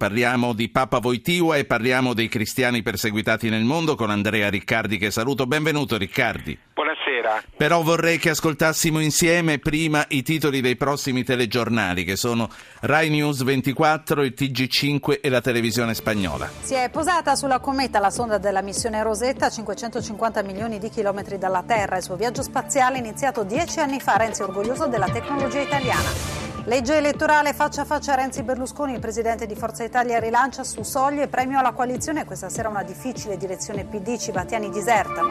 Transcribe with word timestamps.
Parliamo 0.00 0.54
di 0.54 0.70
Papa 0.70 0.98
Voitiva 0.98 1.56
e 1.56 1.66
parliamo 1.66 2.14
dei 2.14 2.26
cristiani 2.26 2.80
perseguitati 2.80 3.50
nel 3.50 3.64
mondo 3.64 3.96
con 3.96 4.08
Andrea 4.08 4.48
Riccardi 4.48 4.96
che 4.96 5.10
saluto. 5.10 5.46
Benvenuto 5.46 5.98
Riccardi. 5.98 6.58
Buonasera. 6.72 7.42
Però 7.54 7.82
vorrei 7.82 8.16
che 8.16 8.30
ascoltassimo 8.30 8.98
insieme 8.98 9.58
prima 9.58 10.06
i 10.08 10.22
titoli 10.22 10.62
dei 10.62 10.76
prossimi 10.76 11.22
telegiornali 11.22 12.04
che 12.04 12.16
sono 12.16 12.48
Rai 12.80 13.10
News 13.10 13.42
24, 13.42 14.22
il 14.22 14.32
TG5 14.34 15.20
e 15.20 15.28
la 15.28 15.42
televisione 15.42 15.92
spagnola. 15.92 16.48
Si 16.62 16.72
è 16.72 16.88
posata 16.88 17.34
sulla 17.34 17.58
cometa 17.58 17.98
la 17.98 18.08
sonda 18.08 18.38
della 18.38 18.62
missione 18.62 19.02
Rosetta 19.02 19.46
a 19.46 19.50
550 19.50 20.42
milioni 20.42 20.78
di 20.78 20.88
chilometri 20.88 21.36
dalla 21.36 21.62
Terra. 21.62 21.98
Il 21.98 22.02
suo 22.02 22.16
viaggio 22.16 22.40
spaziale 22.40 22.96
è 22.96 23.00
iniziato 23.00 23.42
dieci 23.42 23.80
anni 23.80 24.00
fa. 24.00 24.16
Renzi 24.16 24.40
è 24.40 24.44
orgoglioso 24.44 24.86
della 24.86 25.10
tecnologia 25.10 25.60
italiana. 25.60 26.49
Legge 26.70 26.98
elettorale 26.98 27.52
faccia 27.52 27.82
a 27.82 27.84
faccia 27.84 28.14
Renzi 28.14 28.44
Berlusconi, 28.44 28.92
il 28.92 29.00
presidente 29.00 29.44
di 29.44 29.56
Forza 29.56 29.82
Italia 29.82 30.20
rilancia 30.20 30.62
su 30.62 30.84
soglie 30.84 31.26
premio 31.26 31.58
alla 31.58 31.72
coalizione. 31.72 32.24
Questa 32.24 32.48
sera 32.48 32.68
una 32.68 32.84
difficile 32.84 33.36
direzione 33.36 33.82
PD, 33.82 34.16
Civatiani 34.16 34.70
disertano. 34.70 35.30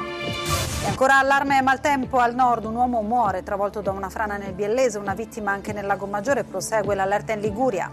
E 0.83 0.87
ancora 0.89 1.17
allarme 1.17 1.57
e 1.57 1.61
maltempo 1.61 2.17
al 2.17 2.35
nord, 2.35 2.65
un 2.65 2.75
uomo 2.75 3.01
muore 3.03 3.41
travolto 3.41 3.79
da 3.79 3.91
una 3.91 4.09
frana 4.09 4.35
nel 4.35 4.51
Biellese, 4.51 4.97
una 4.97 5.13
vittima 5.13 5.53
anche 5.53 5.71
nel 5.71 5.85
Lago 5.85 6.07
Maggiore, 6.07 6.43
prosegue 6.43 6.93
l'allerta 6.93 7.31
in 7.31 7.39
Liguria. 7.39 7.89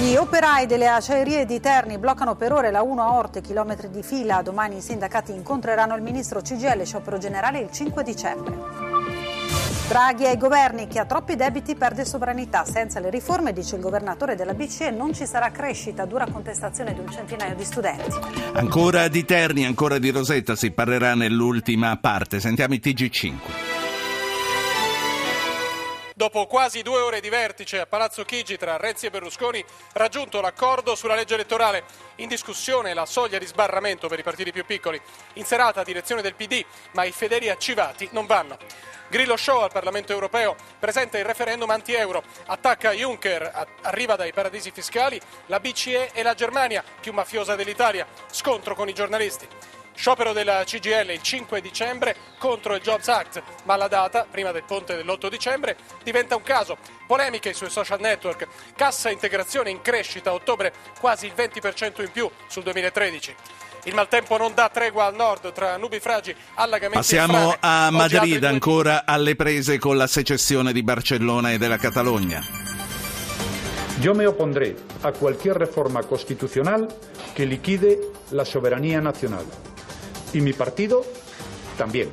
Gli 0.00 0.16
operai 0.16 0.66
delle 0.66 0.88
acciaierie 0.88 1.46
di 1.46 1.60
Terni 1.60 1.98
bloccano 1.98 2.34
per 2.34 2.52
ore 2.52 2.72
la 2.72 2.82
1 2.82 3.00
a 3.00 3.12
Orte, 3.12 3.42
chilometri 3.42 3.90
di 3.90 4.02
fila. 4.02 4.42
Domani 4.42 4.78
i 4.78 4.80
sindacati 4.80 5.32
incontreranno 5.32 5.94
il 5.94 6.02
ministro 6.02 6.40
CGL, 6.40 6.82
sciopero 6.82 7.18
generale 7.18 7.60
il 7.60 7.70
5 7.70 8.02
dicembre. 8.02 8.81
Draghi 9.92 10.24
ai 10.24 10.38
governi, 10.38 10.86
chi 10.88 10.98
ha 10.98 11.04
troppi 11.04 11.36
debiti 11.36 11.74
perde 11.74 12.06
sovranità. 12.06 12.64
Senza 12.64 12.98
le 12.98 13.10
riforme, 13.10 13.52
dice 13.52 13.76
il 13.76 13.82
governatore 13.82 14.34
della 14.36 14.54
BCE, 14.54 14.90
non 14.90 15.12
ci 15.12 15.26
sarà 15.26 15.50
crescita. 15.50 16.06
Dura 16.06 16.24
contestazione 16.32 16.94
di 16.94 17.00
un 17.00 17.10
centinaio 17.10 17.54
di 17.54 17.62
studenti. 17.62 18.16
Ancora 18.54 19.08
di 19.08 19.22
Terni, 19.26 19.66
ancora 19.66 19.98
di 19.98 20.08
Rosetta 20.08 20.56
si 20.56 20.70
parlerà 20.70 21.14
nell'ultima 21.14 21.94
parte. 21.98 22.40
Sentiamo 22.40 22.72
il 22.72 22.80
TG5. 22.82 23.71
Dopo 26.22 26.46
quasi 26.46 26.82
due 26.82 27.00
ore 27.00 27.20
di 27.20 27.28
vertice 27.28 27.80
a 27.80 27.86
Palazzo 27.86 28.24
Chigi 28.24 28.56
tra 28.56 28.76
Renzi 28.76 29.06
e 29.06 29.10
Berlusconi, 29.10 29.64
raggiunto 29.94 30.40
l'accordo 30.40 30.94
sulla 30.94 31.16
legge 31.16 31.34
elettorale. 31.34 31.82
In 32.18 32.28
discussione 32.28 32.94
la 32.94 33.06
soglia 33.06 33.38
di 33.38 33.44
sbarramento 33.44 34.06
per 34.06 34.20
i 34.20 34.22
partiti 34.22 34.52
più 34.52 34.64
piccoli. 34.64 35.00
In 35.32 35.44
serata 35.44 35.82
direzione 35.82 36.22
del 36.22 36.36
PD, 36.36 36.64
ma 36.92 37.02
i 37.02 37.10
fedeli 37.10 37.48
accivati 37.48 38.08
non 38.12 38.26
vanno. 38.26 38.56
Grillo 39.08 39.36
Show 39.36 39.62
al 39.62 39.72
Parlamento 39.72 40.12
europeo 40.12 40.54
presenta 40.78 41.18
il 41.18 41.24
referendum 41.24 41.68
anti-euro, 41.70 42.22
attacca 42.46 42.92
Juncker, 42.92 43.66
arriva 43.80 44.14
dai 44.14 44.32
paradisi 44.32 44.70
fiscali 44.70 45.20
la 45.46 45.58
BCE 45.58 46.12
e 46.12 46.22
la 46.22 46.34
Germania, 46.34 46.84
più 47.00 47.12
mafiosa 47.12 47.56
dell'Italia, 47.56 48.06
scontro 48.30 48.76
con 48.76 48.88
i 48.88 48.94
giornalisti. 48.94 49.48
Sciopero 49.94 50.32
della 50.32 50.64
CGL 50.64 51.10
il 51.10 51.22
5 51.22 51.60
dicembre 51.60 52.16
contro 52.38 52.74
il 52.74 52.80
Jobs 52.80 53.08
Act, 53.08 53.42
ma 53.64 53.76
la 53.76 53.88
data, 53.88 54.26
prima 54.28 54.50
del 54.50 54.64
ponte 54.64 54.96
dell'8 54.96 55.28
dicembre, 55.28 55.76
diventa 56.02 56.34
un 56.34 56.42
caso. 56.42 56.76
Polemiche 57.06 57.52
sui 57.52 57.70
social 57.70 58.00
network, 58.00 58.46
cassa 58.74 59.10
integrazione 59.10 59.70
in 59.70 59.80
crescita 59.82 60.30
a 60.30 60.34
ottobre 60.34 60.72
quasi 60.98 61.26
il 61.26 61.32
20% 61.36 62.02
in 62.02 62.10
più 62.10 62.28
sul 62.48 62.62
2013. 62.62 63.34
Il 63.84 63.94
maltempo 63.94 64.36
non 64.36 64.54
dà 64.54 64.68
tregua 64.68 65.06
al 65.06 65.14
nord 65.14 65.52
tra 65.52 65.76
nubi 65.76 65.98
fragi, 65.98 66.34
allagamenti 66.54 66.98
Passiamo 66.98 67.56
a 67.58 67.90
Madrid 67.90 68.42
ancora 68.44 69.04
alle 69.04 69.34
prese 69.34 69.78
con 69.78 69.96
la 69.96 70.06
secessione 70.06 70.72
di 70.72 70.84
Barcellona 70.84 71.50
e 71.50 71.58
della 71.58 71.78
Catalogna. 71.78 72.40
Yo 73.98 74.14
me 74.14 74.24
opondré 74.24 74.74
a 75.02 75.12
cualquier 75.12 75.56
reforma 75.56 76.02
constitucional 76.04 76.86
que 77.34 77.44
liquide 77.44 77.98
la 78.30 78.44
soberanía 78.44 79.00
nacional. 79.00 79.44
Y 80.32 80.40
mi 80.40 80.52
partido 80.52 81.04
también. 81.76 82.10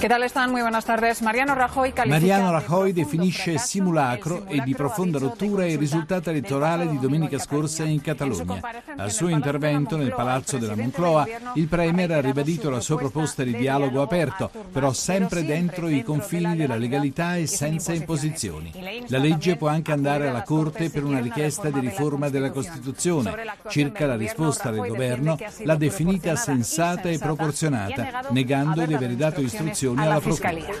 ¿Qué 0.00 0.08
tal 0.08 0.22
están? 0.22 0.50
Muy 0.50 0.62
buenas 0.62 0.86
tardes. 0.86 1.20
Mariano 1.20 1.54
Rajoy. 1.54 1.92
Mariano 2.06 2.50
Rajoy 2.50 2.94
definisce 2.94 3.58
simulacro 3.58 4.46
e 4.48 4.62
di 4.62 4.74
profonda 4.74 5.18
rottura 5.18 5.66
il 5.66 5.76
risultato 5.76 6.30
elettorale 6.30 6.88
di 6.88 6.98
domenica 6.98 7.38
scorsa 7.38 7.84
in 7.84 8.00
Catalogna. 8.00 8.62
Al 8.96 9.10
suo 9.10 9.28
intervento 9.28 9.98
nel 9.98 10.14
palazzo 10.14 10.56
della 10.56 10.74
Moncloa, 10.74 11.26
il 11.52 11.68
Premier 11.68 12.12
ha 12.12 12.20
ribadito 12.22 12.70
la 12.70 12.80
sua 12.80 12.96
proposta 12.96 13.42
di 13.42 13.54
dialogo 13.54 14.00
aperto, 14.00 14.50
però 14.72 14.90
sempre 14.94 15.44
dentro 15.44 15.86
i 15.86 16.02
confini 16.02 16.56
della 16.56 16.76
legalità 16.76 17.36
e 17.36 17.46
senza 17.46 17.92
imposizioni. 17.92 18.72
La 19.08 19.18
legge 19.18 19.56
può 19.56 19.68
anche 19.68 19.92
andare 19.92 20.28
alla 20.28 20.44
Corte 20.44 20.88
per 20.88 21.04
una 21.04 21.20
richiesta 21.20 21.68
di 21.68 21.78
riforma 21.78 22.30
della 22.30 22.50
Costituzione. 22.50 23.34
Circa 23.68 24.06
la 24.06 24.16
risposta 24.16 24.70
del 24.70 24.86
governo, 24.88 25.36
l'ha 25.64 25.76
definita 25.76 26.36
sensata 26.36 27.10
e 27.10 27.18
proporzionata, 27.18 28.28
negando 28.30 28.86
di 28.86 28.94
aver 28.94 29.12
dato 29.14 29.42
istruzioni 29.42 29.88
alla 29.96 30.20
Fiscalia. 30.20 30.74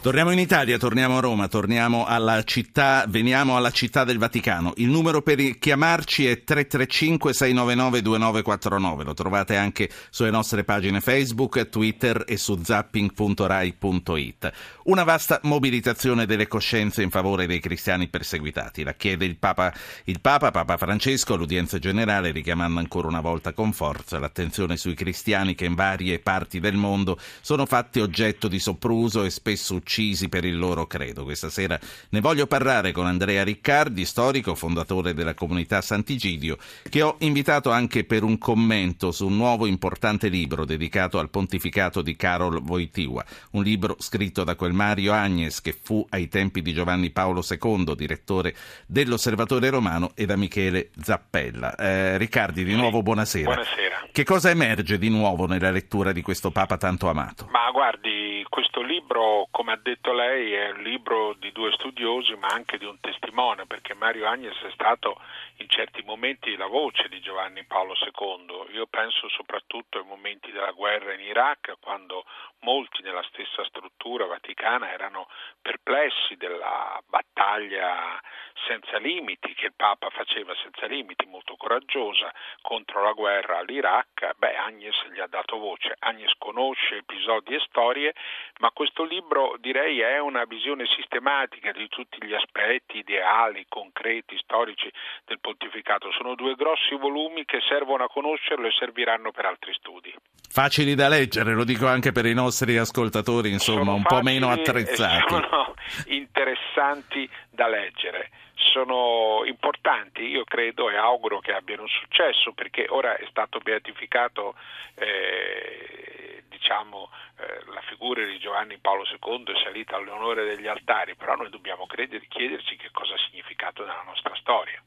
Torniamo 0.00 0.30
in 0.30 0.38
Italia, 0.38 0.78
torniamo 0.78 1.18
a 1.18 1.20
Roma, 1.20 1.46
torniamo 1.46 2.06
alla 2.06 2.42
città, 2.44 3.04
veniamo 3.06 3.58
alla 3.58 3.70
città 3.70 4.04
del 4.04 4.16
Vaticano. 4.16 4.72
Il 4.76 4.88
numero 4.88 5.20
per 5.20 5.58
chiamarci 5.58 6.26
è 6.26 6.42
335 6.42 7.34
699 7.34 8.00
2949. 8.00 9.04
Lo 9.04 9.12
trovate 9.12 9.56
anche 9.56 9.90
sulle 10.08 10.30
nostre 10.30 10.64
pagine 10.64 11.02
Facebook, 11.02 11.68
Twitter 11.68 12.24
e 12.26 12.38
su 12.38 12.58
zapping.rai.it. 12.62 14.52
Una 14.84 15.04
vasta 15.04 15.38
mobilitazione 15.42 16.24
delle 16.24 16.48
coscienze 16.48 17.02
in 17.02 17.10
favore 17.10 17.46
dei 17.46 17.60
cristiani 17.60 18.08
perseguitati. 18.08 18.82
La 18.82 18.94
chiede 18.94 19.26
il 19.26 19.36
Papa, 19.36 19.70
il 20.04 20.22
Papa, 20.22 20.50
Papa 20.50 20.78
Francesco, 20.78 21.34
all'udienza 21.34 21.78
generale, 21.78 22.30
richiamando 22.30 22.80
ancora 22.80 23.08
una 23.08 23.20
volta 23.20 23.52
con 23.52 23.74
forza 23.74 24.18
l'attenzione 24.18 24.78
sui 24.78 24.94
cristiani 24.94 25.54
che 25.54 25.66
in 25.66 25.74
varie 25.74 26.18
parti 26.18 26.58
del 26.58 26.76
mondo 26.76 27.18
sono 27.42 27.66
fatti 27.66 28.00
oggetto 28.00 28.48
di 28.48 28.58
sopruso 28.58 29.22
e 29.24 29.28
spesso 29.28 29.48
uccisi 29.70 30.28
per 30.28 30.44
il 30.44 30.58
loro 30.58 30.86
credo. 30.86 31.24
Questa 31.24 31.50
sera 31.50 31.78
ne 32.10 32.20
voglio 32.20 32.46
parlare 32.46 32.92
con 32.92 33.06
Andrea 33.06 33.42
Riccardi, 33.42 34.04
storico, 34.04 34.54
fondatore 34.54 35.14
della 35.14 35.34
comunità 35.34 35.80
Sant'Igidio, 35.80 36.56
che 36.88 37.02
ho 37.02 37.16
invitato 37.20 37.70
anche 37.70 38.04
per 38.04 38.22
un 38.22 38.38
commento 38.38 39.12
su 39.12 39.26
un 39.26 39.36
nuovo 39.36 39.66
importante 39.66 40.28
libro 40.28 40.64
dedicato 40.64 41.18
al 41.18 41.30
pontificato 41.30 42.02
di 42.02 42.16
Karol 42.16 42.62
Wojtyła, 42.64 43.24
un 43.52 43.62
libro 43.62 43.96
scritto 43.98 44.44
da 44.44 44.54
quel 44.54 44.72
Mario 44.72 45.12
Agnes 45.12 45.60
che 45.60 45.76
fu 45.80 46.04
ai 46.10 46.28
tempi 46.28 46.62
di 46.62 46.72
Giovanni 46.72 47.10
Paolo 47.10 47.42
II, 47.48 47.94
direttore 47.94 48.54
dell'Osservatore 48.86 49.70
Romano, 49.70 50.12
e 50.14 50.26
da 50.26 50.36
Michele 50.36 50.90
Zappella. 51.00 51.74
Eh, 51.74 52.18
Riccardi, 52.18 52.64
di 52.64 52.74
nuovo 52.74 53.02
buonasera. 53.02 53.44
Buonasera. 53.44 54.08
Che 54.12 54.24
cosa 54.24 54.50
emerge 54.50 54.98
di 54.98 55.08
nuovo 55.08 55.46
nella 55.46 55.70
lettura 55.70 56.12
di 56.12 56.20
questo 56.20 56.50
Papa 56.50 56.76
tanto 56.76 57.08
amato? 57.08 57.48
Ma 57.50 57.70
guardi, 57.70 58.44
questo 58.48 58.82
libro, 58.82 59.39
come 59.50 59.72
ha 59.72 59.78
detto 59.80 60.12
lei, 60.12 60.52
è 60.52 60.70
un 60.70 60.82
libro 60.82 61.34
di 61.38 61.52
due 61.52 61.72
studiosi, 61.72 62.34
ma 62.34 62.48
anche 62.48 62.78
di 62.78 62.84
un 62.84 62.98
testimone, 63.00 63.66
perché 63.66 63.94
Mario 63.94 64.28
Agnes 64.28 64.56
è 64.62 64.70
stato 64.72 65.20
in 65.60 65.68
certi 65.68 66.02
momenti 66.02 66.56
la 66.56 66.66
voce 66.66 67.08
di 67.08 67.20
Giovanni 67.20 67.64
Paolo 67.64 67.94
II. 67.94 68.74
Io 68.74 68.86
penso 68.86 69.28
soprattutto 69.28 69.98
ai 69.98 70.04
momenti 70.04 70.50
della 70.50 70.72
guerra 70.72 71.12
in 71.12 71.20
Iraq, 71.20 71.74
quando 71.80 72.24
molti 72.60 73.02
nella 73.02 73.22
stessa 73.24 73.64
struttura 73.64 74.26
vaticana 74.26 74.90
erano 74.90 75.28
perplessi 75.60 76.36
della 76.36 77.00
battaglia 77.06 78.20
senza 78.66 78.98
limiti 78.98 79.54
che 79.54 79.66
il 79.66 79.74
Papa 79.74 80.10
faceva 80.10 80.54
senza 80.62 80.86
limiti, 80.86 81.26
molto 81.26 81.56
coraggiosa 81.56 82.32
contro 82.60 83.02
la 83.02 83.12
guerra 83.12 83.58
all'Iraq. 83.58 84.36
Beh, 84.36 84.56
Agnes 84.56 84.96
gli 85.12 85.20
ha 85.20 85.26
dato 85.26 85.58
voce. 85.58 85.94
Agnes 85.98 86.32
conosce 86.38 86.96
episodi 86.96 87.54
e 87.54 87.60
storie, 87.60 88.14
ma 88.58 88.70
questo 88.70 89.04
libro 89.04 89.56
direi 89.58 90.00
è 90.00 90.18
una 90.18 90.44
visione 90.44 90.86
sistematica 90.86 91.72
di 91.72 91.88
tutti 91.88 92.24
gli 92.24 92.34
aspetti 92.34 92.98
ideali, 92.98 93.64
concreti, 93.68 94.36
storici 94.38 94.90
del 95.24 95.40
pontificato. 95.50 96.10
Sono 96.12 96.34
due 96.34 96.54
grossi 96.54 96.94
volumi 96.94 97.44
che 97.44 97.58
servono 97.68 98.04
a 98.04 98.08
conoscerlo 98.08 98.66
e 98.66 98.70
serviranno 98.78 99.32
per 99.32 99.46
altri 99.46 99.72
studi. 99.74 100.14
Facili 100.48 100.94
da 100.94 101.08
leggere, 101.08 101.54
lo 101.54 101.64
dico 101.64 101.86
anche 101.86 102.12
per 102.12 102.26
i 102.26 102.34
nostri 102.34 102.76
ascoltatori, 102.76 103.50
insomma, 103.50 103.84
sono 103.84 103.94
un 103.94 104.02
po' 104.02 104.22
meno 104.22 104.50
attrezzati. 104.50 105.28
Sono 105.28 105.74
interessanti 106.06 107.28
da 107.50 107.68
leggere 107.68 108.30
sono 108.72 109.42
importanti, 109.46 110.22
io 110.22 110.44
credo 110.44 110.90
e 110.90 110.96
auguro 110.96 111.40
che 111.40 111.52
abbiano 111.52 111.88
successo 111.88 112.52
perché 112.52 112.86
ora 112.88 113.16
è 113.16 113.26
stato 113.28 113.58
beatificato 113.58 114.54
eh, 114.94 116.44
diciamo, 116.46 117.10
eh, 117.38 117.64
la 117.72 117.80
figura 117.88 118.24
di 118.24 118.38
Giovanni 118.38 118.78
Paolo 118.78 119.04
II 119.04 119.44
è 119.44 119.64
salita 119.64 119.96
all'onore 119.96 120.44
degli 120.44 120.68
altari, 120.68 121.16
però 121.16 121.34
noi 121.34 121.50
dobbiamo 121.50 121.86
credere, 121.86 122.26
chiederci 122.28 122.76
che 122.76 122.90
cosa 122.92 123.14
ha 123.14 123.28
significato 123.28 123.82
nella 123.82 124.04
nostra 124.06 124.34
storia. 124.36 124.80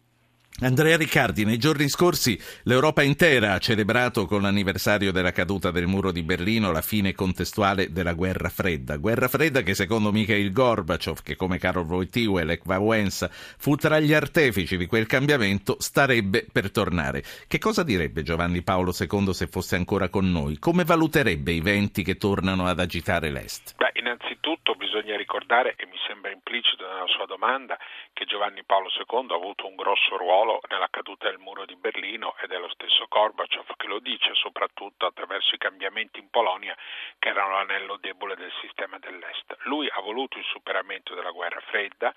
Andrea 0.66 0.96
Riccardi, 0.96 1.44
nei 1.44 1.58
giorni 1.58 1.90
scorsi 1.90 2.40
l'Europa 2.64 3.04
intera 3.04 3.52
ha 3.52 3.60
celebrato 3.60 4.26
con 4.26 4.42
l'anniversario 4.42 5.12
della 5.12 5.34
caduta 5.34 5.72
del 5.72 5.88
muro 5.88 6.14
di 6.14 6.24
Berlino 6.24 6.72
la 6.72 6.82
fine 6.82 7.14
contestuale 7.14 7.92
della 7.92 8.14
guerra 8.14 8.48
fredda. 8.48 8.96
Guerra 8.96 9.28
fredda 9.28 9.62
che 9.62 9.74
secondo 9.74 10.14
Mikhail 10.14 10.54
Gorbaciov, 10.54 11.22
che 11.22 11.36
come 11.36 11.58
Karol 11.58 11.86
Wojtyła 11.86 12.40
e 12.40 12.46
Lech 12.46 12.66
Wałęsa 12.66 13.30
fu 13.30 13.76
tra 13.76 14.00
gli 14.00 14.14
artefici 14.14 14.78
di 14.78 14.86
quel 14.86 15.06
cambiamento, 15.06 15.76
starebbe 15.80 16.46
per 16.50 16.72
tornare. 16.72 17.24
Che 17.46 17.60
cosa 17.60 17.84
direbbe 17.84 18.24
Giovanni 18.24 18.62
Paolo 18.62 18.94
II 18.98 19.34
se 19.34 19.48
fosse 19.48 19.76
ancora 19.76 20.08
con 20.08 20.32
noi? 20.32 20.60
Come 20.60 20.86
valuterebbe 20.86 21.52
i 21.52 21.60
venti 21.60 22.04
che 22.04 22.16
tornano 22.16 22.68
ad 22.68 22.80
agitare 22.80 23.32
l'Est? 23.32 23.76
Beh, 23.76 23.92
innanzitutto 23.96 24.76
bisogna 24.76 25.18
ricordare, 25.18 25.76
e 25.76 25.86
mi 25.88 25.98
sembra 26.08 26.32
implicito 26.32 26.86
nella 26.86 27.08
sua 27.08 27.26
domanda, 27.26 27.78
che 28.14 28.26
Giovanni 28.26 28.64
Paolo 28.64 28.88
II 28.88 29.28
ha 29.30 29.36
avuto 29.36 29.68
un 29.68 29.76
grosso 29.76 30.16
ruolo 30.18 30.53
ruolo 30.54 30.62
nella 30.70 30.88
caduta 30.90 31.30
del 31.30 31.40
muro 31.40 31.66
di 31.66 31.76
Berlino 31.76 32.36
ed 32.38 32.52
è 32.52 32.58
lo 32.58 32.70
stesso 32.70 33.06
Gorbaciov 33.08 33.76
che 33.76 33.88
lo 33.88 34.00
dice 34.00 34.34
soprattutto 34.36 35.06
attraverso 35.06 35.56
i 35.56 35.58
cambiamenti 35.58 36.20
in 36.20 36.30
Polonia 36.30 36.76
che 37.18 37.30
erano 37.30 37.54
l'anello 37.54 37.98
debole 37.98 38.36
del 38.36 38.52
sistema 38.62 39.00
dell'Est. 39.00 39.58
Lui 39.64 39.88
ha 39.90 40.02
voluto 40.02 40.38
il 40.38 40.44
superamento 40.46 41.16
della 41.16 41.32
guerra 41.32 41.60
fredda, 41.62 42.14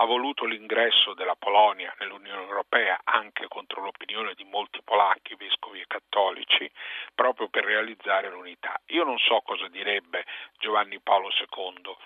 ha 0.00 0.04
voluto 0.04 0.44
l'ingresso 0.44 1.12
della 1.14 1.34
Polonia 1.34 1.92
nell'Unione 1.98 2.42
Europea 2.42 3.00
anche 3.02 3.48
contro 3.48 3.82
l'opinione 3.82 4.34
di 4.34 4.44
molti 4.44 4.80
polacchi, 4.82 5.34
vescovi 5.34 5.80
e 5.80 5.86
cattolici, 5.88 6.70
proprio 7.14 7.48
per 7.48 7.64
realizzare 7.64 8.30
l'unità. 8.30 8.80
Io 8.86 9.02
non 9.02 9.18
so 9.18 9.40
cosa 9.44 9.66
direbbe 9.68 10.24
Giovanni 10.58 11.00
Paolo 11.00 11.30
II, 11.30 11.96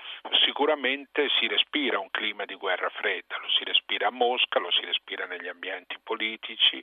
sicuramente 0.44 1.28
si 1.38 1.46
respira 1.46 1.98
un 1.98 2.10
clima 2.10 2.46
di 2.46 2.54
guerra 2.54 2.88
fredda, 2.88 3.36
lo 3.38 3.48
si 3.50 3.64
respira 3.64 4.08
a 4.08 4.10
Mosca, 4.10 4.58
lo 4.58 4.70
si 4.70 4.84
respira 4.84 5.26
negli 5.26 5.48
ambienti 5.48 5.98
politici, 6.02 6.82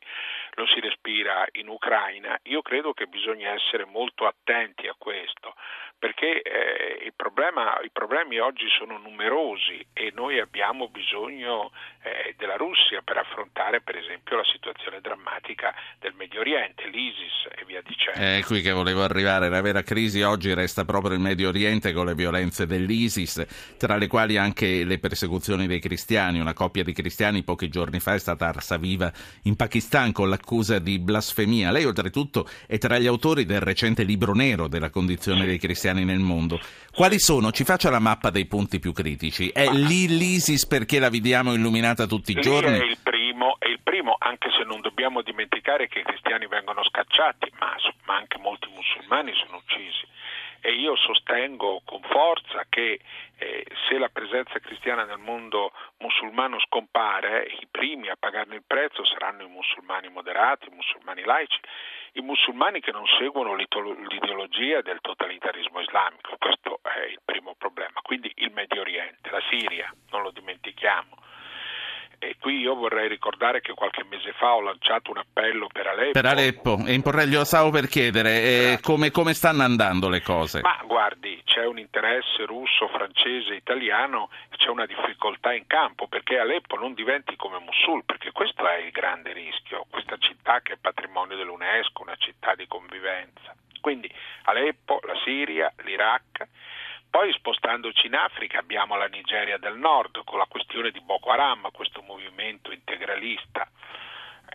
lo 0.54 0.68
si 0.68 0.80
respira 0.80 1.46
in 1.54 1.70
Ucraina. 1.70 2.40
Io 2.44 2.62
credo 2.62 2.94
che 2.94 3.08
bisogna 3.08 3.52
essere 3.52 3.86
molto 3.86 4.28
attenti 4.28 4.88
a 4.88 4.96
questo, 4.96 5.56
perché 6.00 6.42
eh, 6.42 6.90
problema, 7.20 7.80
i 7.84 7.90
problemi 7.92 8.40
oggi 8.40 8.68
sono 8.78 8.98
numerosi 8.98 9.86
e 9.92 10.12
noi 10.16 10.40
abbiamo 10.40 10.88
bisogno 10.88 11.72
eh, 12.02 12.34
della 12.38 12.56
Russia 12.56 13.02
per 13.04 13.18
affrontare 13.18 13.82
per 13.82 13.98
esempio 13.98 14.38
la 14.38 14.46
situazione 14.46 15.02
drammatica 15.02 15.76
del 16.00 16.14
Medio 16.16 16.40
Oriente, 16.40 16.88
l'ISIS 16.88 17.52
e 17.56 17.66
via 17.66 17.82
dicendo. 17.82 18.20
È 18.20 18.42
qui 18.46 18.62
che 18.62 18.72
volevo 18.72 19.04
arrivare, 19.04 19.50
la 19.50 19.62
vera 19.62 19.82
crisi 19.82 20.22
oggi 20.22 20.54
resta 20.54 20.86
proprio 20.86 21.14
il 21.14 21.20
Medio 21.20 21.50
Oriente 21.50 21.92
con 21.92 22.06
le 22.06 22.16
violenze 22.16 22.66
dell'ISIS, 22.66 23.76
tra 23.78 23.98
le 23.98 24.08
quali 24.08 24.38
anche 24.38 24.86
le 24.86 24.98
persecuzioni 24.98 25.68
dei 25.68 25.80
cristiani. 25.80 26.40
Una 26.40 26.54
coppia 26.54 26.84
di 26.84 26.94
cristiani 26.94 27.44
pochi 27.44 27.68
giorni 27.68 28.00
fa 28.00 28.14
è 28.14 28.20
stata 28.20 28.48
arsa 28.48 28.78
viva 28.78 29.12
in 29.44 29.58
Pakistan 29.58 30.14
con 30.14 30.30
l'accusa 30.30 30.80
di 30.80 31.00
blasfemia. 31.00 31.72
Lei 31.72 31.84
oltretutto 31.84 32.48
è 32.66 32.78
tra 32.78 32.98
gli 32.98 33.08
autori 33.08 33.44
del 33.44 33.60
recente 33.60 34.04
libro 34.04 34.34
nero 34.34 34.70
della 34.70 34.90
condizione 34.90 35.46
dei 35.46 35.58
cristiani 35.58 35.89
cristiani 35.90 36.06
nel 36.06 36.20
mondo. 36.20 36.60
Quali 36.92 37.20
sono? 37.20 37.52
Ci 37.52 37.64
faccia 37.64 37.90
la 37.90 38.00
mappa 38.00 38.30
dei 38.30 38.46
punti 38.46 38.80
più 38.80 38.92
critici. 38.92 39.50
È 39.50 39.68
lì 39.70 40.08
l'ISIS 40.08 40.66
perché 40.66 41.00
la 41.00 41.10
vediamo 41.10 41.54
illuminata 41.54 42.06
tutti 42.06 42.32
i 42.32 42.42
giorni? 42.42 42.78
È 42.78 42.84
il 42.84 42.98
primo, 43.02 43.56
è 43.60 43.68
il 43.68 43.80
primo, 43.82 44.16
anche 44.20 44.50
se 44.52 44.64
non 44.66 44.82
dobbiamo 44.82 45.22
dimenticare 45.22 45.88
che 45.88 46.00
i 46.00 46.04
cristiani 46.04 46.48
vengono 46.48 46.84
scacciati, 46.84 47.52
ma, 47.60 47.76
ma 48.06 48.16
anche 48.16 48.38
molti 48.38 48.68
musulmani 48.74 49.32
sono 49.34 49.58
uccisi 49.58 50.08
e 50.62 50.74
io 50.74 50.96
sostengo 50.96 51.82
con 51.86 52.02
forza 52.02 52.66
che 52.70 53.00
eh, 53.38 53.66
se 53.88 53.98
la 53.98 54.10
presenza 54.10 54.60
cristiana 54.60 55.04
nel 55.06 55.18
mondo 55.18 55.72
musulmano 56.00 56.60
scompare, 56.60 57.44
i 57.62 57.68
primi 57.70 58.10
a 58.10 58.18
pagarne 58.20 58.56
il 58.56 58.64
prezzo 58.66 59.06
saranno 59.06 59.44
i 59.44 59.48
musulmani 59.48 60.10
moderati, 60.10 60.68
i 60.68 60.76
musulmani 60.76 61.24
laici, 61.24 61.60
i 62.14 62.22
musulmani 62.22 62.82
che 62.82 62.92
non 62.92 63.06
seguono 63.18 63.56
l'ideologia 63.56 64.82
del 64.82 65.00
totalitarismo 65.02 65.80
islamico. 65.80 66.36
Questo 66.38 66.80
è 66.84 67.06
il 67.06 67.20
primo 67.24 67.56
problema. 67.58 68.02
Quindi 68.02 68.32
il 68.36 68.52
Medio 68.52 68.82
Oriente, 68.82 69.30
la 69.30 69.42
Siria, 69.50 69.94
non 70.12 70.24
lo 70.24 70.32
dimentichiamo 70.32 71.28
e 72.20 72.36
qui 72.40 72.60
io 72.60 72.76
vorrei 72.76 73.08
ricordare 73.08 73.62
che 73.62 73.74
qualche 73.74 74.04
mese 74.04 74.34
fa 74.34 74.54
ho 74.54 74.62
lanciato 74.62 75.12
un 75.12 75.18
appello 75.18 75.68
per 75.72 75.88
Aleppo. 75.88 76.12
Per 76.12 76.26
Aleppo, 76.26 76.78
e 76.86 76.94
in 76.94 77.02
Porrelli 77.02 77.34
lo 77.34 77.46
stavo 77.46 77.70
per 77.70 77.88
chiedere, 77.88 78.42
eh, 78.42 78.80
come, 78.82 79.10
come, 79.10 79.34
stanno 79.34 79.64
andando 79.64 80.10
le 80.10 80.22
cose? 80.22 80.60
Ma 80.62 80.78
guardi, 80.86 81.42
c'è 81.46 81.66
un 81.66 81.80
interesse 81.80 82.46
russo, 82.46 82.90
francese, 82.90 83.56
italiano, 83.56 84.30
c'è 84.58 84.68
una 84.68 84.86
difficoltà 84.86 85.54
in 85.54 85.66
campo 85.66 86.08
perché 86.08 86.38
Aleppo 86.38 86.76
non 86.76 86.94
diventi 86.94 87.36
come 87.38 87.60
Mosul, 87.60 88.04
perché 88.04 88.32
questo 88.32 88.68
è 88.68 88.78
il 88.78 88.92
grande 88.92 89.32
rischio, 89.32 89.86
questa 89.90 90.18
città 90.18 90.60
che 90.62 90.74
è 90.74 90.78
patrimonio 90.80 91.38
dell'UNESCO, 91.38 92.02
una 92.02 92.18
città 92.18 92.54
di 92.56 92.68
convivenza. 92.68 93.56
Quindi 93.80 94.12
Aleppo, 94.44 95.00
la 95.04 95.16
Siria, 95.24 95.74
l'Iraq 95.84 96.48
poi 97.10 97.34
spostandoci 97.34 98.06
in 98.06 98.14
Africa 98.14 98.60
abbiamo 98.60 98.96
la 98.96 99.08
Nigeria 99.08 99.58
del 99.58 99.76
Nord 99.78 100.24
con 100.26 100.38
la 100.38 100.46
questione 100.48 100.92
di 100.92 101.02
Boko 101.02 101.32
Haram, 101.32 101.70
integralista. 103.10 103.68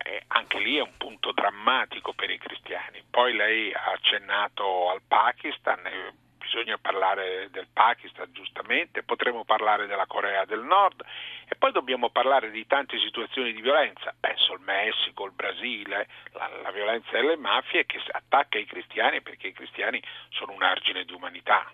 Eh, 0.03 0.23
anche 0.27 0.59
lì 0.59 0.77
è 0.77 0.81
un 0.81 0.97
punto 0.97 1.31
drammatico 1.31 2.13
per 2.13 2.29
i 2.29 2.37
cristiani. 2.37 3.03
Poi 3.09 3.33
lei 3.33 3.73
ha 3.73 3.91
accennato 3.91 4.89
al 4.89 5.01
Pakistan, 5.07 5.85
eh, 5.85 6.13
bisogna 6.37 6.77
parlare 6.77 7.49
del 7.49 7.67
Pakistan 7.71 8.27
giustamente, 8.31 9.03
potremmo 9.03 9.45
parlare 9.45 9.87
della 9.87 10.05
Corea 10.05 10.45
del 10.45 10.61
Nord 10.61 11.03
e 11.47 11.55
poi 11.55 11.71
dobbiamo 11.71 12.09
parlare 12.09 12.51
di 12.51 12.67
tante 12.67 12.99
situazioni 12.99 13.53
di 13.53 13.61
violenza, 13.61 14.13
penso 14.19 14.53
al 14.53 14.61
Messico, 14.61 15.25
il 15.25 15.31
Brasile, 15.31 16.07
la, 16.33 16.49
la 16.61 16.71
violenza 16.71 17.11
delle 17.11 17.37
mafie 17.37 17.85
che 17.85 18.01
attacca 18.11 18.59
i 18.59 18.65
cristiani 18.65 19.21
perché 19.21 19.47
i 19.47 19.53
cristiani 19.53 20.01
sono 20.29 20.51
un 20.51 20.61
argine 20.61 21.05
di 21.05 21.13
umanità. 21.13 21.71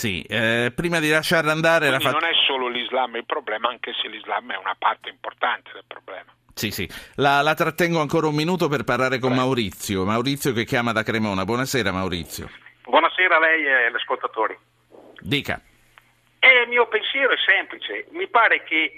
Sì, 0.00 0.22
eh, 0.22 0.72
prima 0.74 0.98
di 0.98 1.10
lasciarla 1.10 1.52
andare... 1.52 1.88
Quindi 1.88 2.04
fa... 2.04 2.12
non 2.12 2.24
è 2.24 2.32
solo 2.46 2.68
l'Islam 2.68 3.16
il 3.16 3.26
problema, 3.26 3.68
anche 3.68 3.92
se 4.00 4.08
l'Islam 4.08 4.50
è 4.50 4.56
una 4.56 4.74
parte 4.78 5.10
importante 5.10 5.72
del 5.74 5.84
problema. 5.86 6.32
Sì, 6.54 6.70
sì. 6.70 6.88
La, 7.16 7.42
la 7.42 7.52
trattengo 7.52 8.00
ancora 8.00 8.26
un 8.26 8.34
minuto 8.34 8.68
per 8.68 8.84
parlare 8.84 9.18
con 9.18 9.28
Prego. 9.28 9.44
Maurizio. 9.44 10.06
Maurizio 10.06 10.54
che 10.54 10.64
chiama 10.64 10.92
da 10.92 11.02
Cremona. 11.02 11.44
Buonasera 11.44 11.92
Maurizio. 11.92 12.48
Buonasera 12.84 13.36
a 13.36 13.40
lei 13.40 13.66
e 13.66 13.72
agli 13.88 13.94
ascoltatori. 13.94 14.56
Dica. 15.18 15.60
Eh, 16.38 16.62
il 16.62 16.68
mio 16.68 16.88
pensiero 16.88 17.34
è 17.34 17.38
semplice. 17.44 18.06
Mi 18.12 18.26
pare 18.26 18.62
che 18.62 18.94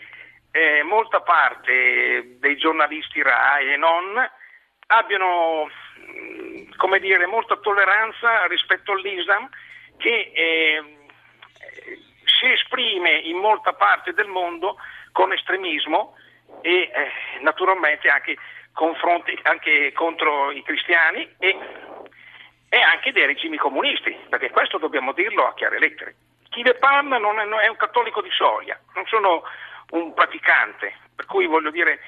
eh, 0.53 0.85
molta 0.85 1.21
parte 1.21 2.37
dei 2.39 2.57
giornalisti 2.57 3.21
RAI 3.21 3.73
e 3.73 3.77
non 3.77 4.25
abbiano, 4.87 5.69
mm, 5.99 6.71
come 6.77 7.01
dire, 7.01 7.27
molta 7.27 7.57
tolleranza 7.57 8.47
rispetto 8.47 8.93
all'Islam 8.93 9.49
che 10.03 10.33
eh, 10.35 10.83
si 12.25 12.51
esprime 12.51 13.11
in 13.19 13.37
molta 13.37 13.73
parte 13.73 14.13
del 14.13 14.27
mondo 14.27 14.77
con 15.13 15.33
estremismo 15.33 16.17
e 16.61 16.91
eh, 16.93 17.11
naturalmente 17.41 18.09
anche, 18.09 18.37
anche 19.45 19.93
contro 19.93 20.51
i 20.51 20.63
cristiani 20.65 21.37
e, 21.39 21.57
e, 22.69 22.81
anche 22.81 23.13
dei 23.13 23.27
regimi 23.27 23.57
comunisti, 23.57 24.17
perché 24.29 24.51
questo 24.51 24.79
dobbiamo 24.79 25.13
dirlo 25.13 25.47
a 25.47 25.55
chiare 25.55 25.79
lettere. 25.79 26.17
Chi 26.51 26.63
ne 26.63 26.75
parla 26.75 27.19
non 27.19 27.39
è, 27.39 27.45
non 27.45 27.61
è 27.61 27.69
un 27.69 27.77
cattolico 27.77 28.21
di 28.21 28.31
soia, 28.31 28.79
non 28.95 29.07
sono 29.07 29.45
un 29.91 30.13
praticante, 30.15 30.95
per 31.15 31.27
cui 31.27 31.47
voglio 31.47 31.71
dire, 31.71 32.01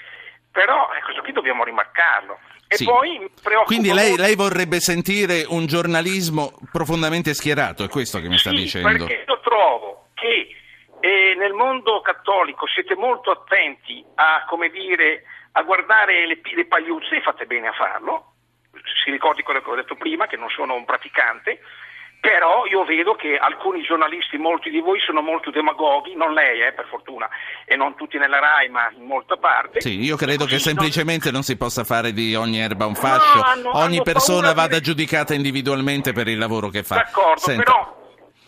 però 0.55 0.89
questo 1.03 1.21
qui 1.23 1.33
dobbiamo 1.33 1.65
rimarcarlo. 1.65 2.39
E 2.69 2.77
sì. 2.77 2.85
poi 2.85 3.29
Quindi 3.65 3.93
lei, 3.93 4.17
lei, 4.17 4.37
vorrebbe 4.37 4.79
sentire 4.79 5.45
un 5.49 5.67
giornalismo 5.67 6.53
profondamente 6.71 7.35
schierato, 7.35 7.83
è 7.83 7.89
questo 7.89 8.21
che 8.21 8.29
mi 8.29 8.39
sta 8.39 8.51
sì, 8.51 8.57
dicendo? 8.57 8.89
Perché 8.89 9.25
io 9.27 9.41
trovo 9.41 10.07
che 10.15 10.55
eh, 11.01 11.35
nel 11.37 11.53
mondo 11.55 12.01
cattolico 12.03 12.69
siete 12.69 12.95
molto 12.95 13.33
attenti 13.33 14.03
a, 14.15 14.47
dire, 14.71 15.25
a 15.53 15.63
guardare 15.63 16.25
le, 16.25 16.41
le 16.55 16.67
pagliuzze, 16.67 17.21
fate 17.21 17.47
bene 17.47 17.69
a 17.69 17.73
farlo, 17.73 18.35
si 19.03 19.11
ricordi 19.11 19.43
quello 19.43 19.61
che 19.61 19.71
ho 19.71 19.75
detto 19.75 19.97
prima, 19.97 20.29
che 20.29 20.37
non 20.37 20.49
sono 20.51 20.75
un 20.75 20.85
praticante, 20.85 21.61
però 22.25 22.65
io 22.65 22.85
vedo 22.85 23.15
che 23.17 23.37
alcuni 23.37 23.83
giornalisti, 23.83 24.39
molti 24.39 24.71
di 24.71 24.81
voi, 24.81 24.99
sono 25.01 25.21
molto 25.21 25.51
demagoghi, 25.51 26.17
non 26.17 26.33
lei 26.33 26.63
eh, 26.63 26.73
per 26.73 26.87
fortuna, 26.87 27.29
e 27.67 27.77
non 27.77 27.97
tutti 27.97 28.17
nella 28.17 28.39
RAI, 28.39 28.71
ma 28.71 28.91
in 28.97 29.05
molta 29.05 29.37
parte. 29.37 29.83
Sì, 29.83 30.01
io 30.01 30.17
credo 30.17 30.47
che 30.47 30.59
semplicemente 30.59 31.27
non... 31.27 31.35
non 31.35 31.43
si 31.43 31.59
possa 31.59 31.85
fare 31.85 32.15
di 32.15 32.35
ogni 32.35 32.61
erba 32.61 32.87
un 32.87 32.95
fascio, 32.95 33.37
no, 33.37 33.43
hanno, 33.43 33.77
ogni 33.77 33.97
hanno 33.97 34.05
persona 34.05 34.55
vada 34.55 34.79
di... 34.79 34.85
giudicata 34.85 35.35
individualmente 35.35 36.15
per 36.15 36.27
il 36.29 36.39
lavoro 36.39 36.71
che 36.71 36.83
fa. 36.83 36.95
D'accordo, 36.95 37.41
Senta. 37.41 37.63
però 37.63 38.03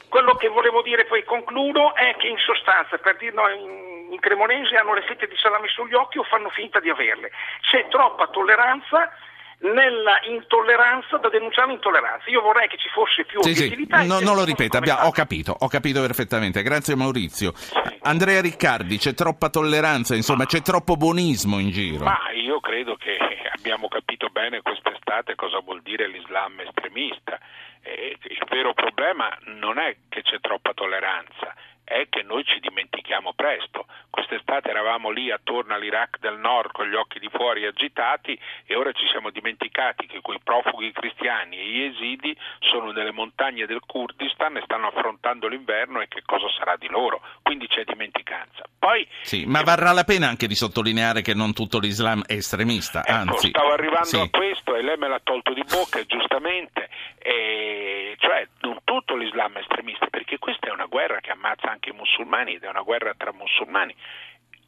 quello 0.08 0.36
che 0.36 0.48
volevo 0.48 0.80
dire, 0.80 1.04
poi 1.04 1.22
concludo, 1.24 1.94
è 1.94 2.16
che 2.16 2.28
in 2.28 2.38
sostanza, 2.38 2.96
per 2.96 3.18
dirlo 3.18 3.46
in, 3.50 4.08
in 4.10 4.18
cremonese, 4.20 4.76
hanno 4.76 4.94
le 4.94 5.02
fette 5.02 5.26
di 5.26 5.36
salame 5.36 5.68
sugli 5.68 5.92
occhi 5.92 6.16
o 6.16 6.22
fanno 6.22 6.48
finta 6.48 6.80
di 6.80 6.88
averle. 6.88 7.30
C'è 7.60 7.88
troppa 7.88 8.26
tolleranza 8.28 9.12
nella 9.58 10.20
intolleranza 10.28 11.16
da 11.16 11.28
denunciare 11.28 11.68
l'intolleranza. 11.68 12.28
Io 12.30 12.40
vorrei 12.40 12.68
che 12.68 12.76
ci 12.76 12.88
fosse 12.88 13.24
più 13.24 13.42
sì, 13.42 13.50
obiettività. 13.50 14.00
Sì. 14.02 14.06
No, 14.06 14.20
non 14.20 14.36
lo 14.36 14.44
ripeto, 14.44 14.78
ho 14.78 15.12
capito, 15.12 15.56
ho 15.58 15.68
capito 15.68 16.00
perfettamente. 16.00 16.62
Grazie 16.62 16.94
Maurizio. 16.94 17.52
Sì. 17.54 17.72
Andrea 18.02 18.40
Riccardi, 18.40 18.98
c'è 18.98 19.14
troppa 19.14 19.48
tolleranza, 19.48 20.14
insomma, 20.14 20.46
c'è 20.46 20.60
troppo 20.62 20.96
buonismo 20.96 21.58
in 21.58 21.70
giro. 21.70 22.04
Ma 22.04 22.30
io 22.32 22.60
credo 22.60 22.96
che 22.96 23.16
abbiamo 23.56 23.88
capito 23.88 24.28
bene 24.28 24.62
quest'estate 24.62 25.34
cosa 25.34 25.58
vuol 25.60 25.82
dire 25.82 26.06
l'Islam 26.08 26.60
estremista. 26.60 27.38
E 27.82 28.16
il 28.20 28.44
vero 28.50 28.74
problema 28.74 29.30
non 29.60 29.78
è 29.78 29.96
che 30.08 30.22
c'è 30.22 30.40
troppa 30.40 30.72
tolleranza, 30.74 31.54
è 31.86 32.08
che 32.10 32.22
noi 32.22 32.44
ci 32.44 32.58
dimentichiamo 32.58 33.32
presto. 33.34 33.86
Quest'estate 34.10 34.70
eravamo 34.70 35.10
lì 35.10 35.30
attorno 35.30 35.74
all'Iraq 35.74 36.18
del 36.18 36.36
Nord 36.36 36.72
con 36.72 36.88
gli 36.88 36.94
occhi 36.94 37.20
di 37.20 37.28
fuori 37.30 37.64
agitati 37.64 38.36
e 38.66 38.74
ora 38.74 38.90
ci 38.90 39.06
siamo 39.08 39.30
dimenticati 39.30 40.06
che 40.06 40.20
quei 40.20 40.40
profughi 40.42 40.90
cristiani 40.90 41.58
e 41.58 41.64
gli 41.64 41.82
esidi 41.82 42.36
sono 42.58 42.90
nelle 42.90 43.12
montagne 43.12 43.66
del 43.66 43.80
Kurdistan 43.86 44.56
e 44.56 44.62
stanno 44.64 44.88
affrontando 44.88 45.46
l'inverno 45.46 46.00
e 46.00 46.08
che 46.08 46.22
cosa 46.26 46.48
sarà 46.58 46.76
di 46.76 46.88
loro. 46.88 47.22
Quindi 47.42 47.68
c'è 47.68 47.84
dimenticanza. 47.84 48.64
Poi, 48.78 49.06
sì, 49.22 49.44
ma 49.46 49.62
varrà 49.62 49.92
la 49.92 50.04
pena 50.04 50.26
anche 50.26 50.48
di 50.48 50.54
sottolineare 50.56 51.22
che 51.22 51.34
non 51.34 51.52
tutto 51.52 51.78
l'Islam 51.78 52.24
è 52.26 52.34
estremista, 52.34 53.04
ecco, 53.04 53.12
anzi. 53.12 53.48
Stavo 53.48 53.72
arrivando 53.72 54.06
sì. 54.06 54.18
a 54.18 54.28
questo 54.28 54.74
e 54.74 54.82
lei 54.82 54.96
me 54.96 55.08
l'ha 55.08 55.20
tolto 55.22 55.52
di 55.52 55.62
bocca, 55.62 56.02
giustamente. 56.04 56.88
E 57.18 58.14
cioè 58.18 58.46
non 58.60 58.78
tutto 58.84 59.16
l'Islam 59.16 59.54
è 59.54 59.60
estremista, 59.60 60.06
perché 60.06 60.38
questa 60.38 60.68
è 60.68 60.70
una 60.70 60.86
guerra 60.86 61.20
che 61.20 61.30
ammazza 61.46 61.70
anche 61.70 61.90
i 61.90 61.92
musulmani 61.92 62.54
ed 62.54 62.64
è 62.64 62.68
una 62.68 62.82
guerra 62.82 63.14
tra 63.14 63.32
musulmani. 63.32 63.94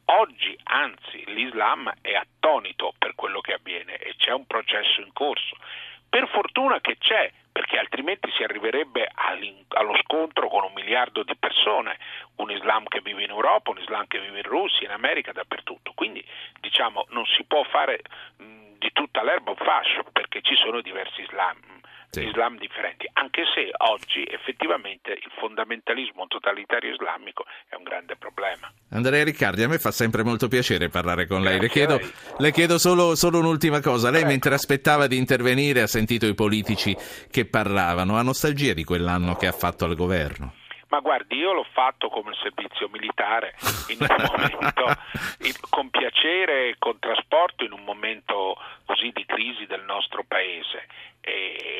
Oggi, 0.05 0.57
anzi, 0.63 1.23
l'Islam 1.27 1.93
è 2.01 2.13
attonito 2.13 2.93
per 2.97 3.13
quello 3.15 3.41
che 3.41 3.53
avviene 3.53 3.97
e 3.97 4.15
c'è 4.17 4.31
un 4.31 4.45
processo 4.47 5.01
in 5.01 5.11
corso. 5.13 5.55
Per 6.09 6.27
fortuna 6.29 6.79
che 6.79 6.97
c'è, 6.97 7.31
perché 7.51 7.77
altrimenti 7.77 8.31
si 8.31 8.41
arriverebbe 8.41 9.07
allo 9.67 9.95
scontro 10.01 10.47
con 10.47 10.63
un 10.63 10.73
miliardo 10.73 11.21
di 11.23 11.35
persone, 11.35 11.99
un 12.37 12.49
Islam 12.49 12.85
che 12.85 13.01
vive 13.01 13.23
in 13.23 13.29
Europa, 13.29 13.69
un 13.69 13.79
Islam 13.79 14.07
che 14.07 14.19
vive 14.19 14.37
in 14.37 14.47
Russia, 14.47 14.87
in 14.87 14.93
America, 14.93 15.31
dappertutto. 15.31 15.91
Quindi 15.93 16.25
diciamo 16.59 17.05
non 17.09 17.25
si 17.25 17.43
può 17.43 17.63
fare 17.63 18.01
mh, 18.37 18.77
di 18.79 18.91
tutta 18.93 19.21
l'erba 19.21 19.51
un 19.51 19.57
fascio 19.57 20.03
perché 20.11 20.41
ci 20.41 20.55
sono 20.55 20.81
diversi 20.81 21.21
Islam 21.21 21.78
sì. 22.09 22.23
Islam 22.23 22.57
differenti, 22.57 23.07
anche 23.13 23.43
se 23.53 23.69
oggi 23.77 24.25
effettivamente 24.27 25.11
il 25.11 25.31
fondamentalismo 25.37 26.25
totalitario 26.27 26.91
islamico 26.91 27.45
è 27.67 27.75
un 27.75 27.83
grande 27.83 28.15
problema. 28.15 28.71
Andrea 28.91 29.23
Riccardi, 29.23 29.63
a 29.63 29.67
me 29.67 29.77
fa 29.77 29.91
sempre 29.91 30.23
molto 30.23 30.47
piacere 30.47 30.89
parlare 30.89 31.27
con 31.27 31.41
lei. 31.41 31.59
Le 31.59 31.69
chiedo, 31.69 31.99
le 32.37 32.51
chiedo, 32.51 32.79
solo, 32.79 33.15
solo 33.15 33.39
un'ultima 33.39 33.81
cosa. 33.81 34.09
Lei 34.09 34.21
ecco. 34.21 34.29
mentre 34.29 34.53
aspettava 34.55 35.07
di 35.07 35.17
intervenire 35.17 35.81
ha 35.81 35.87
sentito 35.87 36.25
i 36.25 36.33
politici 36.33 36.95
che 37.29 37.45
parlavano. 37.45 38.17
Ha 38.17 38.23
nostalgia 38.23 38.73
di 38.73 38.83
quell'anno 38.83 39.35
che 39.35 39.47
ha 39.47 39.51
fatto 39.51 39.85
al 39.85 39.95
governo? 39.95 40.53
Ma 40.89 40.99
guardi, 41.01 41.35
io 41.35 41.53
l'ho 41.53 41.67
fatto 41.71 42.09
come 42.09 42.33
servizio 42.41 42.89
militare 42.89 43.53
in 43.89 43.97
un 43.99 44.25
momento 44.25 44.85
con 45.69 45.89
piacere 45.91 46.69
e 46.69 46.75
con 46.79 46.97
trasporto 46.97 47.63
in 47.63 47.73
un 47.73 47.83
momento 47.83 48.57
così 48.85 49.11
di 49.13 49.23
crisi 49.25 49.67
del 49.67 49.83
nostro 49.83 50.23
paese. 50.27 50.87
E 51.21 51.38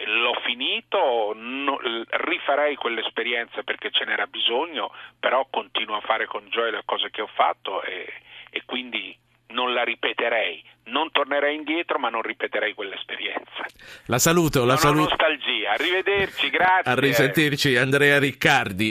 l'ho 0.10 0.34
finito, 0.44 1.34
no, 1.36 1.80
rifarei 2.10 2.76
quell'esperienza 2.76 3.62
perché 3.64 3.92
ce 3.92 4.06
n'era 4.06 4.26
bisogno, 4.26 4.92
però 5.20 5.48
continuo 5.50 5.96
a 5.96 6.02
fare 6.02 6.26
con 6.26 6.48
gioia 6.50 6.72
le 6.72 6.82
cose 6.86 7.10
che 7.12 7.22
ho 7.22 7.30
fatto 7.34 7.84
e, 7.84 8.12
e 8.50 8.64
quindi 8.66 9.16
non 9.50 9.74
la 9.74 9.84
ripeterei, 9.84 10.64
non 10.86 11.12
tornerei 11.12 11.56
indietro 11.56 12.00
ma 12.00 12.10
non 12.10 12.22
ripeterei 12.22 12.74
quell'esperienza. 12.74 13.66
La 14.06 14.20
saluto, 14.20 14.66
la 14.66 14.78
saluto. 14.78 15.10
nostalgia, 15.10 15.72
arrivederci, 15.72 16.50
grazie. 16.50 16.92
A 16.92 16.96
risentirci 16.96 17.76
Andrea 17.76 18.20
Riccardi. 18.20 18.88